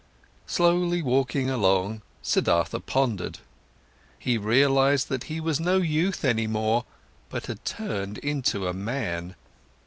[0.47, 3.37] Slowly walking along, Siddhartha pondered.
[4.17, 6.85] He realized that he was no youth any more,
[7.29, 9.35] but had turned into a man.